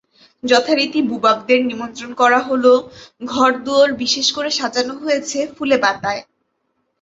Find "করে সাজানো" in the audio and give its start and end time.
4.31-4.93